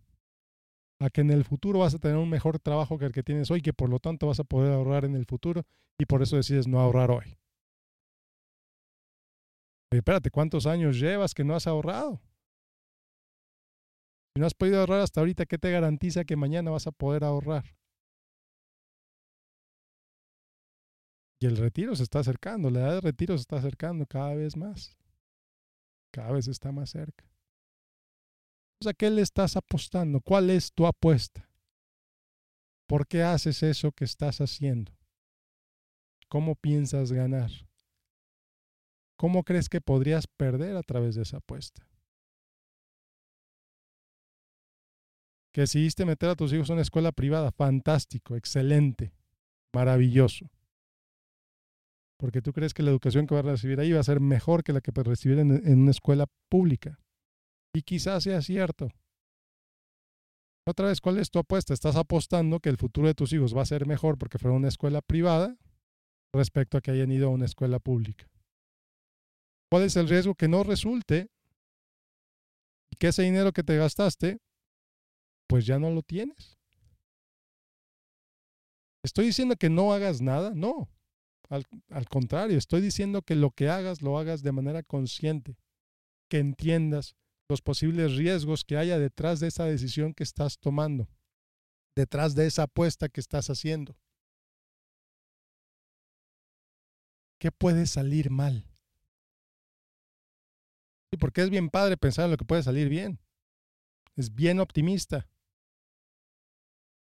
a 1.00 1.10
que 1.10 1.22
en 1.22 1.32
el 1.32 1.46
futuro 1.46 1.80
vas 1.80 1.94
a 1.94 2.00
tener 2.00 2.18
un 2.18 2.30
mejor 2.30 2.60
trabajo 2.60 2.98
que 2.98 3.06
el 3.06 3.14
que 3.14 3.24
tienes 3.24 3.52
hoy, 3.52 3.62
que 3.62 3.74
por 3.74 3.90
lo 3.90 4.00
tanto 4.00 4.28
vas 4.28 4.40
a 4.42 4.44
poder 4.44 4.74
ahorrar 4.74 5.06
en 5.06 5.16
el 5.16 5.26
futuro 5.26 5.64
y 5.98 6.06
por 6.06 6.22
eso 6.22 6.36
decides 6.36 6.68
no 6.68 6.80
ahorrar 6.80 7.12
hoy 7.12 7.38
espérate, 9.92 10.32
¿cuántos 10.32 10.66
años 10.66 11.00
llevas 11.00 11.34
que 11.34 11.44
no 11.44 11.56
has 11.56 11.68
ahorrado? 11.68 12.22
Si 14.36 14.42
no 14.42 14.46
has 14.46 14.54
podido 14.54 14.80
ahorrar 14.80 15.02
hasta 15.02 15.22
ahorita, 15.22 15.46
¿qué 15.46 15.58
te 15.58 15.72
garantiza 15.72 16.26
que 16.26 16.36
mañana 16.36 16.72
vas 16.72 16.88
a 16.88 16.92
poder 16.92 17.24
ahorrar? 17.24 17.76
Y 21.40 21.46
el 21.46 21.58
retiro 21.58 21.96
se 21.96 22.04
está 22.04 22.20
acercando, 22.20 22.70
la 22.70 22.80
edad 22.80 22.94
de 22.96 23.02
retiro 23.02 23.38
se 23.38 23.42
está 23.42 23.58
acercando 23.58 24.06
cada 24.06 24.34
vez 24.36 24.58
más. 24.58 24.98
Cada 26.12 26.32
vez 26.32 26.48
está 26.48 26.72
más 26.72 26.90
cerca. 26.90 27.30
Sea, 28.82 28.94
¿qué 28.94 29.10
le 29.10 29.22
estás 29.22 29.56
apostando? 29.56 30.22
¿Cuál 30.22 30.50
es 30.50 30.72
tu 30.72 30.86
apuesta? 30.86 31.50
¿Por 32.88 33.08
qué 33.08 33.24
haces 33.24 33.64
eso 33.64 33.92
que 33.92 34.06
estás 34.06 34.40
haciendo? 34.40 34.92
¿Cómo 36.30 36.56
piensas 36.56 37.12
ganar? 37.12 37.67
¿Cómo 39.18 39.44
crees 39.44 39.68
que 39.68 39.82
podrías 39.82 40.28
perder 40.28 40.78
a 40.78 40.84
través 40.84 41.16
de 41.16 41.24
esa 41.24 41.38
apuesta? 41.38 41.88
Que 45.52 45.62
decidiste 45.62 46.06
meter 46.06 46.30
a 46.30 46.36
tus 46.36 46.54
hijos 46.54 46.70
en 46.70 46.74
una 46.74 46.84
escuela 46.84 47.12
privada, 47.12 47.52
fantástico, 47.52 48.36
excelente, 48.36 49.12
maravilloso. 49.74 50.52
Porque 52.20 52.44
tú 52.44 52.54
crees 52.54 52.76
que 52.76 52.84
la 52.84 52.92
educación 52.92 53.26
que 53.26 53.34
va 53.34 53.40
a 53.40 53.44
recibir 53.44 53.80
ahí 53.80 53.92
va 53.92 54.00
a 54.00 54.04
ser 54.04 54.20
mejor 54.20 54.64
que 54.64 54.74
la 54.74 54.82
que 54.82 54.92
puede 54.92 55.10
recibir 55.10 55.40
en, 55.40 55.52
en 55.52 55.80
una 55.80 55.92
escuela 55.92 56.28
pública. 56.50 57.00
Y 57.74 57.82
quizás 57.82 58.24
sea 58.24 58.42
cierto. 58.44 58.90
Otra 60.68 60.88
vez, 60.88 61.02
¿cuál 61.02 61.18
es 61.18 61.32
tu 61.32 61.40
apuesta? 61.40 61.74
¿Estás 61.74 61.96
apostando 61.96 62.60
que 62.60 62.70
el 62.70 62.78
futuro 62.78 63.08
de 63.08 63.16
tus 63.16 63.34
hijos 63.34 63.56
va 63.56 63.64
a 63.64 63.66
ser 63.66 63.88
mejor 63.88 64.18
porque 64.20 64.38
fueron 64.38 64.58
una 64.58 64.68
escuela 64.68 65.02
privada 65.02 65.58
respecto 66.34 66.78
a 66.78 66.82
que 66.82 66.92
hayan 66.92 67.12
ido 67.12 67.28
a 67.28 67.32
una 67.32 67.46
escuela 67.46 67.80
pública? 67.80 68.28
¿Cuál 69.70 69.84
es 69.84 69.96
el 69.96 70.08
riesgo 70.08 70.36
que 70.36 70.48
no 70.48 70.64
resulte 70.64 71.30
y 72.90 72.96
que 72.96 73.10
ese 73.10 73.24
dinero 73.24 73.52
que 73.52 73.64
te 73.64 73.78
gastaste, 73.78 74.40
pues 75.48 75.66
ya 75.66 75.78
no 75.80 75.92
lo 75.92 76.02
tienes? 76.02 76.58
¿Estoy 79.04 79.28
diciendo 79.28 79.56
que 79.56 79.70
no 79.70 79.94
hagas 79.94 80.22
nada? 80.22 80.52
No. 80.54 80.90
Al, 81.50 81.64
al, 81.92 82.08
contrario, 82.10 82.58
estoy 82.58 82.82
diciendo 82.82 83.22
que 83.22 83.36
lo 83.36 83.52
que 83.52 83.70
hagas 83.70 84.02
lo 84.02 84.18
hagas 84.18 84.42
de 84.42 84.52
manera 84.52 84.84
consciente, 84.84 85.58
que 86.30 86.40
entiendas 86.40 87.16
los 87.50 87.62
posibles 87.62 88.18
riesgos 88.18 88.66
que 88.66 88.76
haya 88.76 89.00
detrás 89.00 89.40
de 89.40 89.48
esa 89.48 89.64
decisión 89.64 90.14
que 90.14 90.24
estás 90.24 90.60
tomando, 90.60 91.08
detrás 91.96 92.36
de 92.36 92.48
esa 92.48 92.64
apuesta 92.64 93.08
que 93.08 93.22
estás 93.22 93.50
haciendo. 93.50 93.96
¿Qué 97.40 97.52
puede 97.52 97.86
salir 97.86 98.30
mal? 98.30 98.66
Porque 101.20 101.42
es 101.42 101.50
bien 101.50 101.70
padre 101.70 101.98
pensar 101.98 102.26
en 102.26 102.32
lo 102.32 102.38
que 102.38 102.46
puede 102.46 102.64
salir 102.64 102.90
bien. 102.90 103.20
Es 104.16 104.34
bien 104.34 104.60
optimista. 104.60 105.30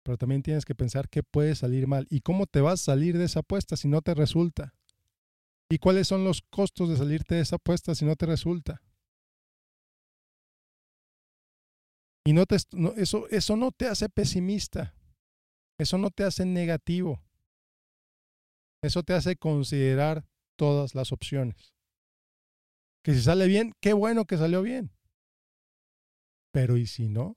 Pero 0.03 0.17
también 0.17 0.43
tienes 0.43 0.65
que 0.65 0.75
pensar 0.75 1.09
qué 1.09 1.23
puede 1.23 1.55
salir 1.55 1.87
mal 1.87 2.07
y 2.11 2.21
cómo 2.21 2.47
te 2.47 2.61
vas 2.61 2.81
a 2.81 2.93
salir 2.93 3.19
de 3.19 3.25
esa 3.25 3.41
apuesta 3.41 3.77
si 3.77 3.89
no 3.89 4.01
te 4.01 4.15
resulta. 4.15 4.75
Y 5.69 5.79
cuáles 5.79 6.09
son 6.09 6.25
los 6.25 6.43
costos 6.43 6.89
de 6.89 6.97
salirte 6.97 7.35
de 7.35 7.43
esa 7.43 7.57
apuesta 7.57 7.95
si 7.95 8.05
no 8.05 8.17
te 8.17 8.27
resulta. 8.27 8.83
Y 12.25 12.33
no 12.33 12.45
eso, 12.97 13.29
eso 13.29 13.57
no 13.57 13.71
te 13.73 13.87
hace 13.87 14.09
pesimista. 14.09 14.95
Eso 15.79 15.97
no 15.99 16.11
te 16.11 16.25
hace 16.25 16.45
negativo. 16.45 17.23
Eso 18.83 19.03
te 19.03 19.15
hace 19.15 19.37
considerar 19.37 20.27
todas 20.57 20.95
las 20.95 21.13
opciones. 21.13 21.75
Que 23.03 23.15
si 23.15 23.23
sale 23.23 23.47
bien, 23.47 23.73
qué 23.81 23.93
bueno 23.93 24.27
que 24.27 24.37
salió 24.37 24.63
bien. 24.63 24.93
Pero 26.53 26.77
¿y 26.77 26.87
si 26.87 27.09
no? 27.09 27.37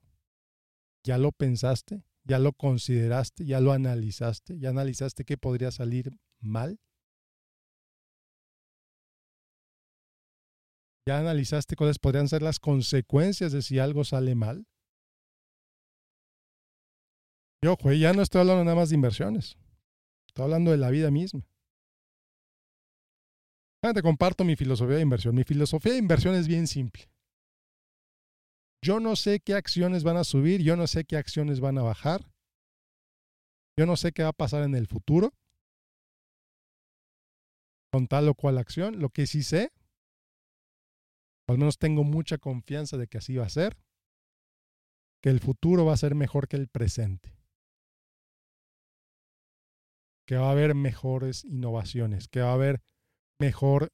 ¿Ya 1.04 1.18
lo 1.18 1.32
pensaste? 1.32 2.02
¿Ya 2.24 2.38
lo 2.38 2.52
consideraste? 2.52 3.44
¿Ya 3.44 3.60
lo 3.60 3.72
analizaste? 3.72 4.58
¿Ya 4.58 4.70
analizaste 4.70 5.24
qué 5.24 5.36
podría 5.36 5.70
salir 5.70 6.10
mal? 6.40 6.78
¿Ya 11.06 11.18
analizaste 11.18 11.76
cuáles 11.76 11.98
podrían 11.98 12.28
ser 12.28 12.42
las 12.42 12.58
consecuencias 12.58 13.52
de 13.52 13.60
si 13.60 13.78
algo 13.78 14.04
sale 14.04 14.34
mal? 14.34 14.66
Yo, 17.62 17.76
ya 17.92 18.12
no 18.12 18.22
estoy 18.22 18.40
hablando 18.40 18.64
nada 18.64 18.76
más 18.76 18.88
de 18.88 18.94
inversiones. 18.96 19.56
Estoy 20.28 20.44
hablando 20.44 20.70
de 20.70 20.78
la 20.78 20.90
vida 20.90 21.10
misma. 21.10 21.42
Te 23.92 24.02
comparto 24.02 24.44
mi 24.44 24.56
filosofía 24.56 24.96
de 24.96 25.02
inversión. 25.02 25.34
Mi 25.34 25.44
filosofía 25.44 25.92
de 25.92 25.98
inversión 25.98 26.34
es 26.34 26.48
bien 26.48 26.66
simple. 26.66 27.10
Yo 28.82 29.00
no 29.00 29.16
sé 29.16 29.40
qué 29.40 29.54
acciones 29.54 30.04
van 30.04 30.16
a 30.16 30.24
subir, 30.24 30.62
yo 30.62 30.76
no 30.76 30.86
sé 30.86 31.04
qué 31.04 31.16
acciones 31.16 31.60
van 31.60 31.78
a 31.78 31.82
bajar. 31.82 32.30
Yo 33.78 33.86
no 33.86 33.96
sé 33.96 34.12
qué 34.12 34.22
va 34.22 34.30
a 34.30 34.34
pasar 34.34 34.62
en 34.62 34.74
el 34.74 34.86
futuro 34.86 35.34
con 37.92 38.06
tal 38.06 38.28
o 38.28 38.34
cual 38.34 38.58
acción. 38.58 39.00
Lo 39.00 39.10
que 39.10 39.26
sí 39.26 39.42
sé, 39.42 39.72
al 41.48 41.58
menos 41.58 41.78
tengo 41.78 42.04
mucha 42.04 42.38
confianza 42.38 42.96
de 42.96 43.06
que 43.08 43.18
así 43.18 43.36
va 43.36 43.46
a 43.46 43.50
ser, 43.50 43.76
que 45.22 45.30
el 45.30 45.40
futuro 45.40 45.84
va 45.84 45.94
a 45.94 45.98
ser 45.98 46.14
mejor 46.14 46.48
que 46.48 46.56
el 46.56 46.68
presente 46.68 47.34
que 50.26 50.36
va 50.36 50.48
a 50.48 50.52
haber 50.52 50.74
mejores 50.74 51.44
innovaciones, 51.44 52.28
que 52.28 52.40
va 52.40 52.50
a 52.50 52.54
haber 52.54 52.82
mejor, 53.44 53.88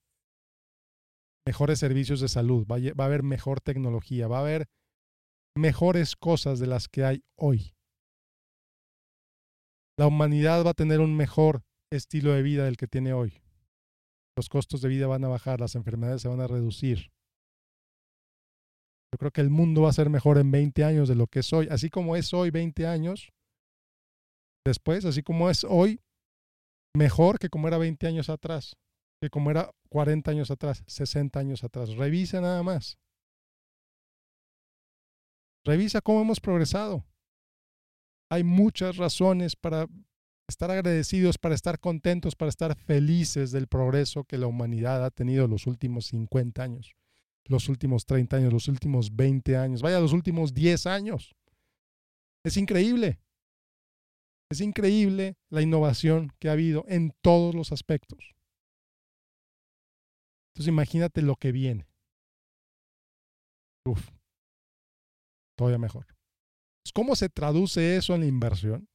mejores 1.47 1.79
servicios 1.81 2.21
de 2.21 2.29
salud, 2.29 2.67
va 2.67 2.77
a, 2.77 2.95
va 2.95 3.05
a 3.05 3.07
haber 3.07 3.23
mejor 3.23 3.61
tecnología, 3.61 4.29
va 4.29 4.39
a 4.39 4.43
haber 4.43 4.69
mejores 5.57 6.15
cosas 6.15 6.61
de 6.61 6.69
las 6.69 6.89
que 6.89 7.05
hay 7.05 7.25
hoy. 7.37 7.75
La 9.99 10.07
humanidad 10.07 10.65
va 10.65 10.71
a 10.71 10.81
tener 10.83 11.01
un 11.01 11.17
mejor 11.17 11.63
estilo 11.93 12.33
de 12.33 12.43
vida 12.43 12.65
del 12.65 12.77
que 12.77 12.87
tiene 12.87 13.13
hoy. 13.13 13.43
Los 14.37 14.49
costos 14.49 14.81
de 14.81 14.89
vida 14.89 15.07
van 15.07 15.25
a 15.25 15.29
bajar, 15.29 15.61
las 15.61 15.75
enfermedades 15.75 16.23
se 16.23 16.29
van 16.29 16.41
a 16.41 16.47
reducir. 16.47 17.11
Yo 19.13 19.19
creo 19.19 19.33
que 19.33 19.41
el 19.41 19.51
mundo 19.51 19.83
va 19.83 19.91
a 19.91 19.93
ser 19.93 20.09
mejor 20.09 20.39
en 20.39 20.53
20 20.53 20.85
años 20.85 21.09
de 21.09 21.17
lo 21.17 21.27
que 21.27 21.41
es 21.41 21.53
hoy. 21.53 21.67
Así 21.71 21.91
como 21.91 22.15
es 22.15 22.33
hoy 22.33 22.51
20 22.51 22.87
años, 22.87 23.33
después, 24.65 25.05
así 25.05 25.23
como 25.23 25.51
es 25.51 25.65
hoy, 25.65 26.01
mejor 26.97 27.39
que 27.39 27.49
como 27.49 27.67
era 27.67 27.77
20 27.77 28.07
años 28.07 28.31
atrás, 28.31 28.77
que 29.21 29.31
como 29.31 29.51
era 29.51 29.71
40 29.91 30.31
años 30.31 30.51
atrás, 30.51 30.83
60 30.87 31.39
años 31.39 31.63
atrás. 31.63 31.91
Revisa 31.91 32.41
nada 32.41 32.63
más. 32.63 32.99
Revisa 35.65 36.01
cómo 36.01 36.23
hemos 36.23 36.41
progresado. 36.41 37.05
Hay 38.31 38.45
muchas 38.45 38.97
razones 38.97 39.57
para 39.57 39.87
estar 40.49 40.71
agradecidos, 40.71 41.37
para 41.37 41.55
estar 41.55 41.79
contentos, 41.81 42.35
para 42.35 42.49
estar 42.49 42.77
felices 42.77 43.51
del 43.53 43.67
progreso 43.67 44.25
que 44.25 44.39
la 44.39 44.47
humanidad 44.47 45.05
ha 45.05 45.11
tenido 45.11 45.47
los 45.47 45.67
últimos 45.67 46.07
50 46.07 46.63
años, 46.63 46.97
los 47.45 47.69
últimos 47.69 48.07
30 48.07 48.37
años, 48.37 48.53
los 48.53 48.69
últimos 48.69 49.15
20 49.15 49.57
años, 49.57 49.83
vaya, 49.83 50.01
los 50.01 50.13
últimos 50.13 50.55
10 50.55 50.87
años. 50.87 51.35
Es 52.43 52.57
increíble. 52.57 53.21
Es 54.51 54.61
increíble 54.61 55.37
la 55.51 55.63
innovación 55.63 56.33
que 56.39 56.49
ha 56.49 56.53
habido 56.53 56.85
en 56.89 57.13
todos 57.21 57.55
los 57.55 57.71
aspectos. 57.71 58.35
Entonces 60.53 60.69
imagínate 60.69 61.23
lo 61.23 61.37
que 61.37 61.53
viene. 61.53 61.89
Uf, 63.87 64.11
todavía 65.57 65.79
mejor. 65.79 66.07
¿Cómo 66.95 67.15
se 67.17 67.29
traduce 67.29 67.97
eso 67.97 68.15
en 68.15 68.21
la 68.21 68.27
inversión? 68.27 68.89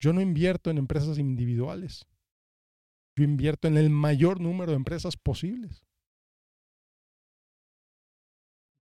Yo 0.00 0.12
no 0.12 0.20
invierto 0.20 0.70
en 0.70 0.78
empresas 0.78 1.18
individuales. 1.18 2.06
Yo 3.16 3.24
invierto 3.24 3.68
en 3.68 3.76
el 3.76 3.90
mayor 3.90 4.40
número 4.40 4.72
de 4.72 4.76
empresas 4.76 5.16
posibles 5.16 5.82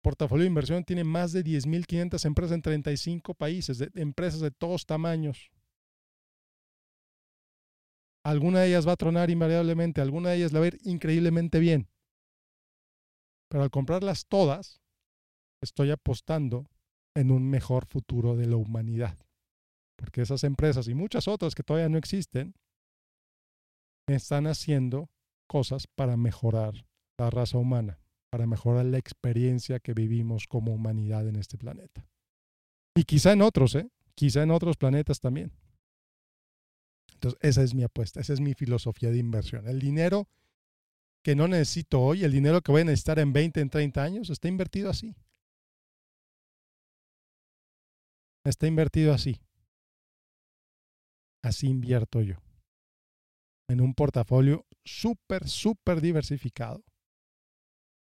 portafolio 0.06 0.44
de 0.44 0.50
inversión 0.50 0.84
tiene 0.84 1.04
más 1.04 1.32
de 1.32 1.44
10.500 1.44 2.26
empresas 2.26 2.54
en 2.54 2.62
35 2.62 3.34
países, 3.34 3.84
empresas 3.96 4.40
de 4.40 4.52
todos 4.52 4.86
tamaños. 4.86 5.50
Alguna 8.26 8.62
de 8.62 8.70
ellas 8.70 8.88
va 8.88 8.94
a 8.94 8.98
tronar 8.98 9.30
invariablemente, 9.30 10.02
alguna 10.02 10.30
de 10.30 10.38
ellas 10.38 10.52
la 10.52 10.60
va 10.60 10.66
a 10.66 10.68
ir 10.70 10.80
increíblemente 10.84 11.60
bien. 11.60 11.88
Pero 13.50 13.64
al 13.64 13.70
comprarlas 13.70 14.26
todas, 14.26 14.82
estoy 15.62 15.92
apostando 15.92 16.66
en 17.16 17.32
un 17.32 17.50
mejor 17.50 17.86
futuro 17.86 18.36
de 18.36 18.48
la 18.48 18.56
humanidad. 18.56 19.18
Porque 19.98 20.22
esas 20.22 20.44
empresas 20.44 20.88
y 20.88 20.96
muchas 20.96 21.28
otras 21.28 21.56
que 21.56 21.64
todavía 21.64 21.90
no 21.90 21.98
existen 21.98 22.56
están 24.08 24.48
haciendo 24.48 25.10
cosas 25.48 25.88
para 25.88 26.18
mejorar 26.18 26.86
la 27.18 27.30
raza 27.30 27.58
humana 27.58 28.00
para 28.36 28.48
mejorar 28.48 28.84
la 28.84 28.98
experiencia 28.98 29.80
que 29.80 29.94
vivimos 29.94 30.46
como 30.46 30.74
humanidad 30.74 31.26
en 31.26 31.38
este 31.38 31.58
planeta. 31.58 32.06
Y 32.94 33.06
quizá 33.06 33.32
en 33.32 33.42
otros, 33.42 33.76
¿eh? 33.76 33.88
Quizá 34.14 34.44
en 34.44 34.52
otros 34.52 34.76
planetas 34.76 35.22
también. 35.22 35.54
Entonces, 37.16 37.40
esa 37.42 37.64
es 37.64 37.74
mi 37.74 37.84
apuesta, 37.84 38.20
esa 38.20 38.34
es 38.34 38.40
mi 38.40 38.54
filosofía 38.54 39.10
de 39.10 39.18
inversión. 39.18 39.68
El 39.68 39.80
dinero 39.80 40.28
que 41.24 41.36
no 41.36 41.48
necesito 41.48 42.02
hoy, 42.02 42.24
el 42.24 42.32
dinero 42.32 42.62
que 42.62 42.72
voy 42.72 42.82
a 42.82 42.86
necesitar 42.86 43.18
en 43.20 43.34
20, 43.34 43.60
en 43.62 43.70
30 43.70 44.04
años, 44.04 44.30
está 44.30 44.48
invertido 44.48 44.90
así. 44.90 45.16
Está 48.46 48.68
invertido 48.68 49.12
así. 49.14 49.42
Así 51.42 51.68
invierto 51.68 52.22
yo. 52.22 52.36
en 53.68 53.82
un 53.82 53.96
portafolio 53.96 54.68
súper, 54.84 55.48
súper 55.48 56.00
diversificado 56.00 56.84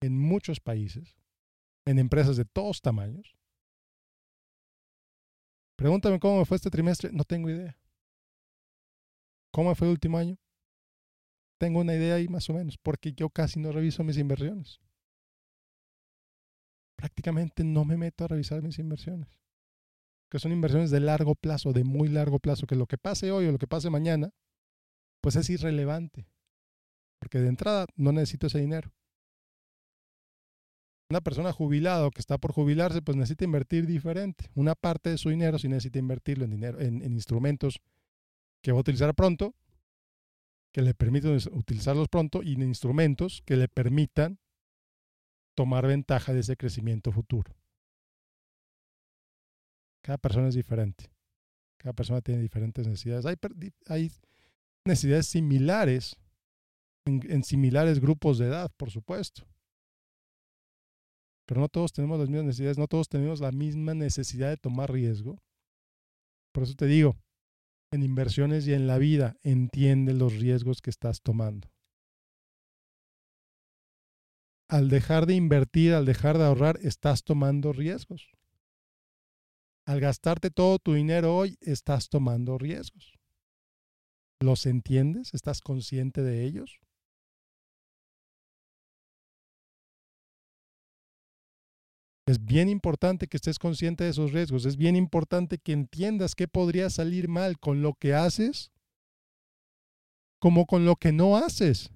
en 0.01 0.17
muchos 0.17 0.61
países, 0.61 1.17
en 1.85 1.99
empresas 1.99 2.37
de 2.37 2.45
todos 2.45 2.81
tamaños. 2.81 3.35
Pregúntame 5.77 6.19
cómo 6.19 6.39
me 6.39 6.45
fue 6.45 6.55
este 6.55 6.69
trimestre, 6.69 7.11
no 7.11 7.25
tengo 7.25 7.49
idea. 7.49 7.80
¿Cómo 9.51 9.75
fue 9.75 9.87
el 9.87 9.91
último 9.91 10.17
año? 10.17 10.37
Tengo 11.59 11.81
una 11.81 11.93
idea 11.93 12.15
ahí 12.15 12.27
más 12.27 12.49
o 12.49 12.53
menos, 12.53 12.77
porque 12.77 13.13
yo 13.13 13.29
casi 13.29 13.59
no 13.59 13.71
reviso 13.71 14.03
mis 14.03 14.17
inversiones. 14.17 14.79
Prácticamente 16.95 17.63
no 17.63 17.85
me 17.85 17.97
meto 17.97 18.23
a 18.23 18.29
revisar 18.29 18.61
mis 18.61 18.79
inversiones. 18.79 19.27
Que 20.29 20.39
son 20.39 20.51
inversiones 20.53 20.89
de 20.89 21.01
largo 21.01 21.35
plazo, 21.35 21.73
de 21.73 21.83
muy 21.83 22.07
largo 22.07 22.39
plazo, 22.39 22.65
que 22.65 22.75
lo 22.75 22.87
que 22.87 22.97
pase 22.97 23.31
hoy 23.31 23.45
o 23.45 23.51
lo 23.51 23.57
que 23.57 23.67
pase 23.67 23.89
mañana, 23.89 24.33
pues 25.21 25.35
es 25.35 25.49
irrelevante. 25.49 26.27
Porque 27.19 27.39
de 27.39 27.49
entrada 27.49 27.85
no 27.95 28.11
necesito 28.11 28.47
ese 28.47 28.59
dinero. 28.59 28.91
Una 31.09 31.21
persona 31.21 31.51
jubilada 31.51 32.07
o 32.07 32.11
que 32.11 32.21
está 32.21 32.37
por 32.37 32.53
jubilarse, 32.53 33.01
pues 33.01 33.17
necesita 33.17 33.43
invertir 33.43 33.85
diferente. 33.85 34.49
Una 34.55 34.75
parte 34.75 35.09
de 35.09 35.17
su 35.17 35.29
dinero 35.29 35.59
si 35.59 35.67
necesita 35.67 35.99
invertirlo 35.99 36.45
en, 36.45 36.51
dinero, 36.51 36.79
en, 36.79 37.03
en 37.03 37.13
instrumentos 37.13 37.81
que 38.61 38.71
va 38.71 38.77
a 38.77 38.81
utilizar 38.81 39.13
pronto, 39.15 39.55
que 40.71 40.81
le 40.81 40.93
permitan 40.93 41.37
utilizarlos 41.51 42.07
pronto, 42.07 42.43
y 42.43 42.53
en 42.53 42.63
instrumentos 42.63 43.41
que 43.45 43.57
le 43.57 43.67
permitan 43.67 44.39
tomar 45.55 45.87
ventaja 45.87 46.33
de 46.33 46.39
ese 46.39 46.55
crecimiento 46.55 47.11
futuro. 47.11 47.55
Cada 50.01 50.17
persona 50.17 50.47
es 50.47 50.55
diferente. 50.55 51.11
Cada 51.77 51.93
persona 51.93 52.21
tiene 52.21 52.41
diferentes 52.41 52.87
necesidades. 52.87 53.25
Hay, 53.25 53.35
hay 53.87 54.11
necesidades 54.85 55.27
similares 55.27 56.15
en, 57.05 57.43
similares 57.43 57.99
grupos 57.99 58.37
de 58.37 58.47
edad, 58.47 58.71
por 58.77 58.91
supuesto. 58.91 59.47
Pero 61.45 61.61
no 61.61 61.69
todos 61.69 61.91
tenemos 61.91 62.19
las 62.19 62.29
mismas 62.29 62.45
necesidades, 62.45 62.77
no 62.77 62.87
todos 62.87 63.09
tenemos 63.09 63.39
la 63.39 63.51
misma 63.51 63.93
necesidad 63.93 64.49
de 64.49 64.57
tomar 64.57 64.91
riesgo. 64.91 65.37
Por 66.53 66.63
eso 66.63 66.75
te 66.75 66.85
digo, 66.85 67.15
en 67.91 68.03
inversiones 68.03 68.65
y 68.67 68.73
en 68.73 68.87
la 68.87 68.97
vida, 68.97 69.35
entiende 69.43 70.13
los 70.13 70.33
riesgos 70.37 70.81
que 70.81 70.89
estás 70.89 71.21
tomando. 71.21 71.69
Al 74.69 74.89
dejar 74.89 75.25
de 75.25 75.35
invertir, 75.35 75.93
al 75.93 76.05
dejar 76.05 76.37
de 76.37 76.45
ahorrar, 76.45 76.79
estás 76.81 77.23
tomando 77.23 77.73
riesgos. 77.73 78.31
Al 79.85 79.99
gastarte 79.99 80.49
todo 80.49 80.79
tu 80.79 80.93
dinero 80.93 81.35
hoy, 81.35 81.57
estás 81.59 82.07
tomando 82.07 82.57
riesgos. 82.57 83.13
¿Los 84.39 84.65
entiendes? 84.65 85.33
¿Estás 85.33 85.59
consciente 85.59 86.21
de 86.21 86.45
ellos? 86.45 86.79
Es 92.31 92.45
bien 92.45 92.69
importante 92.69 93.27
que 93.27 93.35
estés 93.35 93.59
consciente 93.59 94.05
de 94.05 94.11
esos 94.11 94.31
riesgos. 94.31 94.63
Es 94.63 94.77
bien 94.77 94.95
importante 94.95 95.57
que 95.57 95.73
entiendas 95.73 96.33
qué 96.33 96.47
podría 96.47 96.89
salir 96.89 97.27
mal 97.27 97.59
con 97.59 97.81
lo 97.81 97.93
que 97.93 98.13
haces 98.13 98.71
como 100.39 100.65
con 100.65 100.85
lo 100.85 100.95
que 100.95 101.11
no 101.11 101.35
haces. 101.35 101.91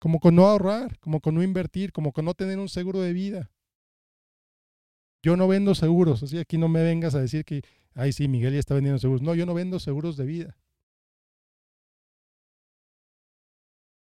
Como 0.00 0.20
con 0.20 0.36
no 0.36 0.46
ahorrar, 0.46 0.98
como 1.00 1.20
con 1.20 1.34
no 1.34 1.42
invertir, 1.42 1.92
como 1.92 2.12
con 2.12 2.24
no 2.24 2.32
tener 2.32 2.58
un 2.58 2.70
seguro 2.70 3.02
de 3.02 3.12
vida. 3.12 3.50
Yo 5.22 5.36
no 5.36 5.46
vendo 5.46 5.74
seguros, 5.74 6.22
así 6.22 6.38
aquí 6.38 6.56
no 6.56 6.68
me 6.68 6.82
vengas 6.82 7.14
a 7.14 7.20
decir 7.20 7.44
que, 7.44 7.60
ay, 7.92 8.14
sí, 8.14 8.26
Miguel 8.26 8.54
ya 8.54 8.58
está 8.58 8.72
vendiendo 8.72 9.00
seguros. 9.00 9.20
No, 9.20 9.34
yo 9.34 9.44
no 9.44 9.52
vendo 9.52 9.78
seguros 9.78 10.16
de 10.16 10.24
vida. 10.24 10.56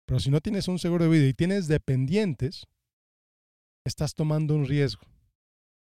Pero 0.05 0.19
si 0.19 0.29
no 0.29 0.41
tienes 0.41 0.67
un 0.67 0.77
seguro 0.77 1.05
de 1.05 1.09
vida 1.09 1.25
y 1.25 1.33
tienes 1.33 1.69
dependientes, 1.69 2.67
estás 3.87 4.13
tomando 4.13 4.55
un 4.55 4.65
riesgo. 4.65 5.03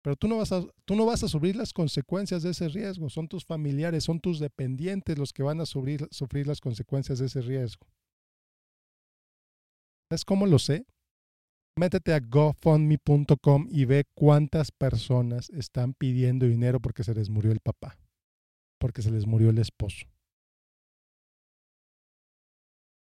Pero 0.03 0.17
tú 0.17 0.29
no, 0.29 0.39
vas 0.39 0.51
a, 0.53 0.65
tú 0.87 0.97
no 0.97 1.05
vas 1.05 1.23
a 1.23 1.29
sufrir 1.29 1.57
las 1.57 1.73
consecuencias 1.73 2.43
de 2.43 2.51
ese 2.51 2.69
riesgo. 2.69 3.11
Son 3.11 3.29
tus 3.29 3.45
familiares, 3.45 4.05
son 4.05 4.19
tus 4.19 4.39
dependientes 4.39 5.19
los 5.19 5.33
que 5.33 5.43
van 5.43 5.61
a 5.61 5.67
sufrir, 5.67 6.09
sufrir 6.11 6.47
las 6.47 6.61
consecuencias 6.61 7.19
de 7.19 7.27
ese 7.27 7.43
riesgo. 7.43 7.87
¿Sabes 10.09 10.25
cómo 10.25 10.47
lo 10.47 10.59
sé? 10.59 10.87
Métete 11.77 12.15
a 12.15 12.21
gofundme.com 12.21 13.69
y 13.71 13.85
ve 13.85 14.05
cuántas 14.15 14.73
personas 14.73 15.51
están 15.51 15.95
pidiendo 15.95 16.47
dinero 16.47 16.81
porque 16.81 17.05
se 17.05 17.15
les 17.15 17.31
murió 17.31 17.53
el 17.53 17.61
papá, 17.61 17.97
porque 18.79 19.03
se 19.03 19.11
les 19.11 19.27
murió 19.27 19.51
el 19.51 19.59
esposo. 19.59 20.07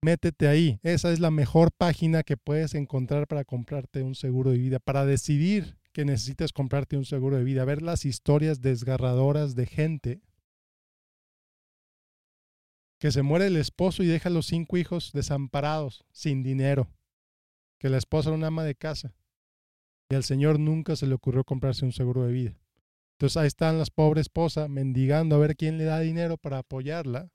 Métete 0.03 0.49
ahí. 0.49 0.79
Esa 0.83 1.13
es 1.13 1.21
la 1.21 1.31
mejor 1.31 1.71
página 1.73 2.23
que 2.23 2.37
puedes 2.37 2.75
encontrar 2.75 3.27
para 3.27 3.45
comprarte 3.45 4.03
un 4.03 4.15
seguro 4.15 4.51
de 4.51 4.59
vida, 4.59 4.79
para 4.79 5.05
decidir 5.05 5.77
que 5.93 6.05
necesitas 6.05 6.53
comprarte 6.53 6.97
un 6.97 7.05
seguro 7.05 7.37
de 7.37 7.45
vida, 7.45 7.65
ver 7.65 7.83
las 7.83 8.05
historias 8.05 8.61
desgarradoras 8.61 9.55
de 9.55 9.67
gente 9.67 10.21
que 13.01 13.11
se 13.13 13.23
muere 13.23 13.47
el 13.47 13.57
esposo 13.57 14.03
y 14.03 14.07
deja 14.07 14.29
a 14.29 14.33
los 14.33 14.47
cinco 14.47 14.77
hijos 14.77 15.13
desamparados, 15.13 16.05
sin 16.13 16.43
dinero 16.43 16.89
que 17.79 17.89
la 17.89 17.99
esposa 17.99 18.31
era 18.31 18.37
una 18.37 18.49
ama 18.49 18.65
de 18.65 18.75
casa 18.75 19.15
y 20.11 20.15
al 20.15 20.25
señor 20.25 20.59
nunca 20.59 20.97
se 20.97 21.07
le 21.07 21.15
ocurrió 21.15 21.45
comprarse 21.45 21.85
un 21.85 21.93
seguro 21.93 22.25
de 22.25 22.33
vida. 22.33 22.59
Entonces 23.17 23.37
ahí 23.37 23.47
están 23.47 23.79
las 23.79 23.91
pobres 23.91 24.23
esposas 24.23 24.69
mendigando 24.69 25.37
a 25.37 25.39
ver 25.39 25.57
quién 25.57 25.79
le 25.79 25.85
da 25.85 26.01
dinero 26.01 26.37
para 26.39 26.59
apoyarla. 26.59 27.31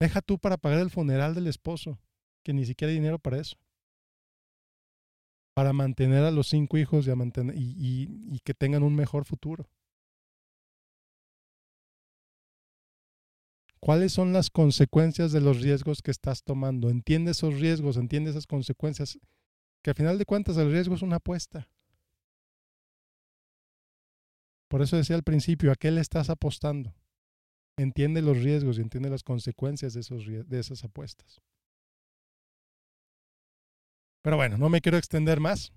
Deja 0.00 0.20
tú 0.20 0.38
para 0.38 0.58
pagar 0.58 0.80
el 0.80 0.90
funeral 0.90 1.34
del 1.34 1.46
esposo, 1.46 1.98
que 2.44 2.52
ni 2.52 2.64
siquiera 2.64 2.90
hay 2.90 2.96
dinero 2.96 3.18
para 3.18 3.38
eso. 3.38 3.56
Para 5.54 5.72
mantener 5.72 6.24
a 6.24 6.30
los 6.30 6.48
cinco 6.48 6.76
hijos 6.76 7.06
y, 7.06 8.40
que 8.44 8.54
tengan 8.54 8.82
un 8.82 8.94
mejor 8.94 9.24
futuro. 9.24 9.70
¿Cuáles 13.80 14.12
son 14.12 14.32
las 14.32 14.50
consecuencias 14.50 15.32
de 15.32 15.40
los 15.40 15.62
riesgos 15.62 16.02
que 16.02 16.10
estás 16.10 16.42
tomando? 16.42 16.90
Entiende 16.90 17.30
esos 17.30 17.58
riesgos, 17.58 17.96
entiende 17.96 18.30
esas 18.30 18.46
consecuencias, 18.46 19.18
que 19.82 19.90
al 19.90 19.96
final 19.96 20.18
de 20.18 20.26
cuentas 20.26 20.56
el 20.56 20.72
riesgo 20.72 20.94
es 20.94 21.02
una 21.02 21.16
apuesta. 21.16 21.68
Por 24.68 24.82
eso 24.82 24.96
decía 24.96 25.16
al 25.16 25.22
principio, 25.22 25.70
¿a 25.70 25.76
qué 25.76 25.90
le 25.90 26.00
estás 26.00 26.28
apostando? 26.28 26.94
Entiende 27.78 28.22
los 28.22 28.38
riesgos 28.42 28.78
y 28.78 28.82
entiende 28.82 29.10
las 29.10 29.22
consecuencias 29.22 29.92
de, 29.94 30.00
esos, 30.00 30.24
de 30.26 30.58
esas 30.58 30.82
apuestas. 30.84 31.40
Pero 34.22 34.36
bueno, 34.36 34.58
no 34.58 34.68
me 34.68 34.80
quiero 34.80 34.98
extender 34.98 35.40
más. 35.40 35.72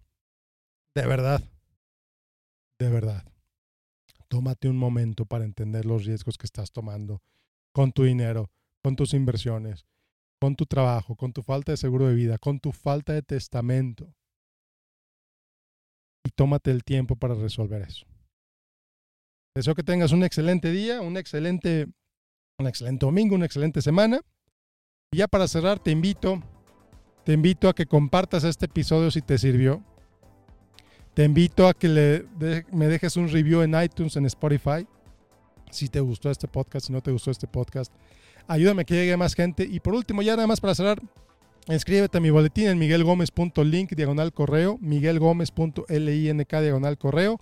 De 0.95 1.05
verdad, 1.05 1.43
de 2.79 2.89
verdad, 2.89 3.23
tómate 4.27 4.69
un 4.69 4.77
momento 4.77 5.25
para 5.25 5.45
entender 5.45 5.85
los 5.85 6.05
riesgos 6.05 6.37
que 6.37 6.45
estás 6.45 6.71
tomando 6.71 7.21
con 7.73 7.91
tu 7.91 8.03
dinero, 8.03 8.49
con 8.81 8.95
tus 8.95 9.13
inversiones, 9.13 9.85
con 10.39 10.55
tu 10.55 10.65
trabajo, 10.65 11.15
con 11.15 11.33
tu 11.33 11.43
falta 11.43 11.73
de 11.73 11.77
seguro 11.77 12.07
de 12.07 12.15
vida, 12.15 12.37
con 12.37 12.59
tu 12.59 12.71
falta 12.71 13.13
de 13.13 13.21
testamento. 13.21 14.15
Y 16.23 16.31
tómate 16.31 16.71
el 16.71 16.83
tiempo 16.83 17.15
para 17.15 17.35
resolver 17.35 17.81
eso. 17.81 18.08
Deseo 19.55 19.75
que 19.75 19.83
tengas 19.83 20.11
un 20.11 20.23
excelente 20.23 20.71
día, 20.71 21.01
un 21.01 21.17
excelente, 21.17 21.87
un 22.59 22.67
excelente 22.67 23.05
domingo, 23.05 23.35
una 23.35 23.45
excelente 23.45 23.81
semana. 23.81 24.21
Y 25.11 25.17
ya 25.17 25.27
para 25.27 25.47
cerrar, 25.47 25.79
te 25.79 25.91
invito, 25.91 26.41
te 27.23 27.33
invito 27.33 27.67
a 27.67 27.73
que 27.73 27.85
compartas 27.85 28.43
este 28.43 28.65
episodio 28.65 29.11
si 29.11 29.21
te 29.21 29.37
sirvió. 29.37 29.83
Te 31.13 31.23
invito 31.23 31.67
a 31.67 31.73
que 31.73 31.87
le 31.87 32.25
me 32.71 32.87
dejes 32.87 33.17
un 33.17 33.27
review 33.29 33.61
en 33.61 33.81
iTunes, 33.81 34.15
en 34.15 34.25
Spotify 34.25 34.87
si 35.71 35.89
te 35.89 35.99
gustó 35.99 36.29
este 36.31 36.47
podcast, 36.47 36.87
si 36.87 36.93
no 36.93 37.01
te 37.01 37.11
gustó 37.11 37.31
este 37.31 37.47
podcast. 37.47 37.93
Ayúdame 38.47 38.85
que 38.85 38.95
llegue 38.95 39.17
más 39.17 39.35
gente. 39.35 39.63
Y 39.63 39.79
por 39.79 39.93
último, 39.93 40.21
ya 40.21 40.35
nada 40.35 40.47
más 40.47 40.59
para 40.59 40.75
cerrar, 40.75 41.01
inscríbete 41.67 42.17
a 42.17 42.21
mi 42.21 42.29
boletín 42.29 42.67
en 42.67 42.79
miguelgomez.link 42.79 43.91
diagonal 43.95 44.33
correo, 44.33 44.77
miguelgomez.link 44.81 46.49
diagonal 46.49 46.97
correo. 46.97 47.39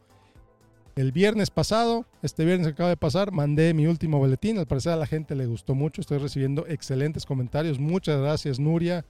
El 0.98 1.12
viernes 1.12 1.52
pasado, 1.52 2.08
este 2.24 2.44
viernes 2.44 2.66
que 2.66 2.74
acaba 2.74 2.90
de 2.90 2.98
pasar, 2.98 3.32
mandé 3.32 3.76
mi 3.76 3.86
último 3.86 4.18
boletín. 4.18 4.58
Al 4.58 4.66
parecer 4.66 4.94
a 4.94 4.96
la 4.96 5.06
gente 5.06 5.36
le 5.36 5.46
gustó 5.46 5.76
mucho. 5.76 6.02
Estoy 6.02 6.18
recibiendo 6.18 6.66
excelentes 6.66 7.24
comentarios. 7.24 7.78
Muchas 7.78 8.20
gracias, 8.20 8.60
Nuria. 8.60 9.06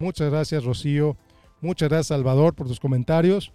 Muchas 0.00 0.30
gracias, 0.30 0.64
Rocío. 0.64 1.16
Muchas 1.60 1.90
gracias, 1.90 2.08
Salvador, 2.08 2.54
por 2.54 2.66
tus 2.66 2.80
comentarios. 2.80 3.52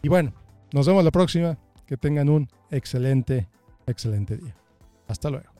Y 0.00 0.08
bueno, 0.08 0.32
nos 0.72 0.86
vemos 0.86 1.04
la 1.04 1.10
próxima. 1.10 1.58
Que 1.86 1.98
tengan 1.98 2.30
un 2.30 2.48
excelente 2.70 3.46
excelente 3.86 4.38
día. 4.38 4.56
Hasta 5.06 5.28
luego. 5.28 5.51